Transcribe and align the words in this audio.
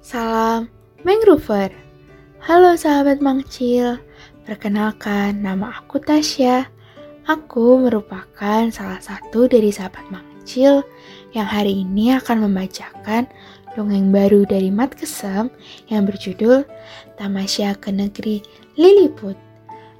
Salam 0.00 0.64
Mangrover. 1.04 1.68
Halo 2.40 2.72
sahabat 2.72 3.20
Mangcil. 3.20 4.00
Perkenalkan, 4.48 5.44
nama 5.44 5.76
aku 5.76 6.00
Tasya. 6.00 6.64
Aku 7.28 7.76
merupakan 7.84 8.64
salah 8.72 8.96
satu 9.04 9.44
dari 9.44 9.68
sahabat 9.68 10.08
Mangcil 10.08 10.80
yang 11.36 11.44
hari 11.44 11.84
ini 11.84 12.16
akan 12.16 12.48
membacakan 12.48 13.28
dongeng 13.76 14.08
baru 14.08 14.48
dari 14.48 14.72
Mat 14.72 14.96
Kesem 14.96 15.52
yang 15.92 16.08
berjudul 16.08 16.64
Tamasya 17.20 17.76
ke 17.76 17.92
Negeri 17.92 18.40
Liliput. 18.80 19.36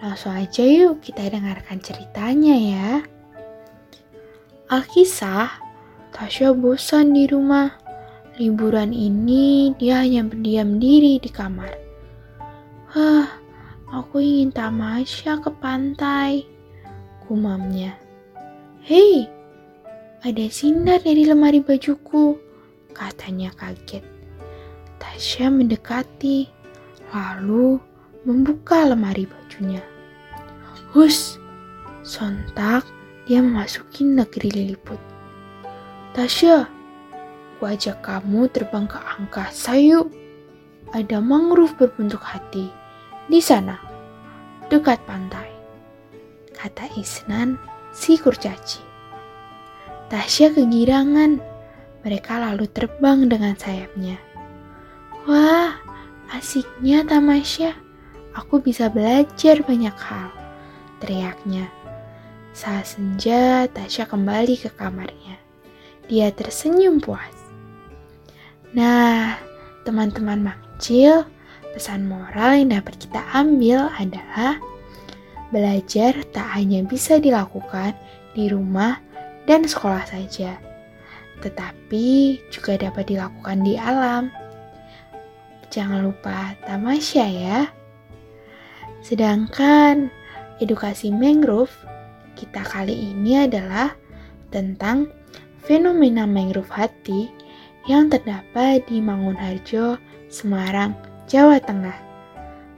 Langsung 0.00 0.32
aja 0.32 0.64
yuk 0.64 1.04
kita 1.04 1.28
dengarkan 1.28 1.84
ceritanya 1.84 2.56
ya. 2.56 2.88
Alkisah, 4.72 5.52
Tasya 6.16 6.56
bosan 6.56 7.12
di 7.12 7.28
rumah. 7.28 7.81
Liburan 8.40 8.96
ini 8.96 9.76
dia 9.76 10.00
hanya 10.00 10.24
berdiam 10.24 10.80
diri 10.80 11.20
di 11.20 11.28
kamar. 11.28 11.68
Hah, 12.88 13.28
aku 13.92 14.24
ingin 14.24 14.48
tamasya 14.48 15.36
ke 15.36 15.52
pantai, 15.60 16.48
gumamnya. 17.28 17.92
Hei, 18.88 19.28
ada 20.24 20.48
sinar 20.48 21.04
dari 21.04 21.28
lemari 21.28 21.60
bajuku, 21.60 22.40
katanya 22.96 23.52
kaget. 23.52 24.00
Tasya 24.96 25.52
mendekati, 25.52 26.48
lalu 27.12 27.76
membuka 28.24 28.88
lemari 28.88 29.28
bajunya. 29.28 29.84
Hus, 30.96 31.36
sontak 32.00 32.88
dia 33.28 33.44
memasuki 33.44 34.08
negeri 34.08 34.48
Liliput. 34.56 35.00
Tasya, 36.16 36.64
ku 37.62 37.70
ajak 37.70 38.02
kamu 38.02 38.50
terbang 38.50 38.90
ke 38.90 38.98
angkasa 38.98 39.78
yuk. 39.78 40.10
Ada 40.90 41.22
mangrove 41.22 41.78
berbentuk 41.78 42.18
hati 42.18 42.66
di 43.30 43.38
sana, 43.38 43.78
dekat 44.66 44.98
pantai. 45.06 45.46
Kata 46.58 46.90
Isnan 46.98 47.54
si 47.94 48.18
kurcaci. 48.18 48.82
Tasya 50.10 50.58
kegirangan. 50.58 51.38
Mereka 52.02 52.34
lalu 52.42 52.66
terbang 52.66 53.30
dengan 53.30 53.54
sayapnya. 53.54 54.18
Wah, 55.30 55.78
asiknya 56.34 57.06
Tamasya. 57.06 57.78
Aku 58.42 58.58
bisa 58.58 58.90
belajar 58.90 59.62
banyak 59.62 59.94
hal, 60.02 60.34
teriaknya. 60.98 61.70
Saat 62.58 62.98
senja, 62.98 63.70
Tasya 63.70 64.10
kembali 64.10 64.58
ke 64.58 64.74
kamarnya. 64.74 65.38
Dia 66.10 66.34
tersenyum 66.34 66.98
puas. 66.98 67.41
Nah, 68.72 69.36
teman-teman 69.84 70.48
makcil, 70.48 71.28
pesan 71.76 72.08
moral 72.08 72.56
yang 72.56 72.80
dapat 72.80 72.96
kita 73.04 73.20
ambil 73.36 73.92
adalah 74.00 74.56
belajar 75.52 76.16
tak 76.32 76.48
hanya 76.56 76.80
bisa 76.80 77.20
dilakukan 77.20 77.92
di 78.32 78.48
rumah 78.48 78.96
dan 79.44 79.68
sekolah 79.68 80.08
saja, 80.08 80.56
tetapi 81.44 82.40
juga 82.48 82.80
dapat 82.80 83.12
dilakukan 83.12 83.60
di 83.60 83.76
alam. 83.76 84.32
Jangan 85.68 86.08
lupa 86.08 86.56
tamasya 86.64 87.26
ya. 87.28 87.58
Sedangkan 89.04 90.08
edukasi 90.64 91.12
mangrove 91.12 91.76
kita 92.40 92.64
kali 92.64 93.12
ini 93.12 93.44
adalah 93.44 93.92
tentang 94.48 95.12
fenomena 95.60 96.24
mangrove 96.24 96.72
hati 96.72 97.41
yang 97.90 98.06
terdapat 98.06 98.86
di 98.86 99.02
Mangunharjo, 99.02 99.98
Semarang, 100.30 100.94
Jawa 101.26 101.58
Tengah. 101.58 101.98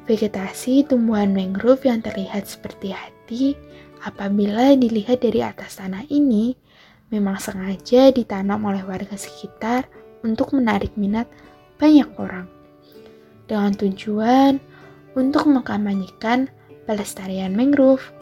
Vegetasi 0.04 0.84
tumbuhan 0.84 1.32
mangrove 1.32 1.88
yang 1.88 2.04
terlihat 2.04 2.44
seperti 2.44 2.92
hati 2.92 3.56
apabila 4.04 4.76
dilihat 4.76 5.24
dari 5.24 5.40
atas 5.40 5.80
tanah 5.80 6.04
ini 6.12 6.52
memang 7.08 7.40
sengaja 7.40 8.12
ditanam 8.12 8.60
oleh 8.68 8.84
warga 8.84 9.16
sekitar 9.16 9.88
untuk 10.24 10.52
menarik 10.52 10.92
minat 10.96 11.28
banyak 11.80 12.08
orang. 12.20 12.48
Dengan 13.44 13.72
tujuan 13.76 14.60
untuk 15.16 15.48
mengkampanyekan 15.48 16.48
pelestarian 16.84 17.52
mangrove 17.52 18.12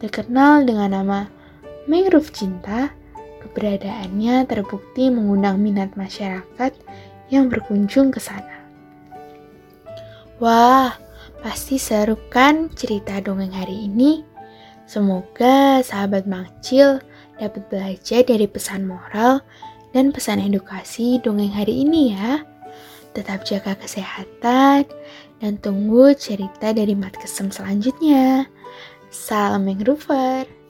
terkenal 0.00 0.64
dengan 0.64 0.92
nama 0.92 1.20
Mangrove 1.84 2.32
Cinta, 2.32 2.92
keberadaannya 3.44 4.48
terbukti 4.48 5.12
mengundang 5.12 5.60
minat 5.60 5.92
masyarakat 5.94 6.72
yang 7.28 7.52
berkunjung 7.52 8.08
ke 8.08 8.18
sana. 8.18 8.64
Wah, 10.40 10.96
pasti 11.44 11.78
seru 11.78 12.18
kan 12.32 12.72
cerita 12.74 13.20
dongeng 13.20 13.52
hari 13.52 13.86
ini? 13.86 14.24
Semoga 14.84 15.80
sahabat 15.80 16.28
Mangcil 16.28 17.00
dapat 17.40 17.62
belajar 17.72 18.20
dari 18.24 18.44
pesan 18.44 18.84
moral 18.84 19.40
dan 19.94 20.10
pesan 20.10 20.42
edukasi 20.42 21.22
dongeng 21.22 21.54
hari 21.54 21.86
ini 21.86 22.12
ya. 22.12 22.42
Tetap 23.14 23.46
jaga 23.46 23.78
kesehatan 23.78 24.90
dan 25.38 25.52
tunggu 25.62 26.12
cerita 26.18 26.74
dari 26.74 26.98
Mat 26.98 27.14
Kesem 27.14 27.48
selanjutnya. 27.54 28.50
Salam 29.14 29.70
Mangrover. 29.70 30.63